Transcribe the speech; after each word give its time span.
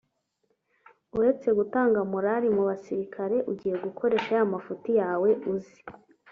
uretse 1.17 1.47
gutanga 1.57 1.99
morali 2.13 2.47
mu 2.55 2.63
basirikali 2.69 3.37
ugiye 3.51 3.75
gukoresha 3.85 4.31
ya 4.39 4.45
mafuti 4.53 4.89
yawe 5.01 5.29
uzi 5.53 5.79